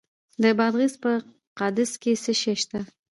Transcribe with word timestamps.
د 0.43 0.43
بادغیس 0.57 0.93
په 1.03 1.11
قادس 1.59 1.91
کې 2.01 2.11
څه 2.23 2.33
شی 2.41 2.55
شته؟ 2.61 2.79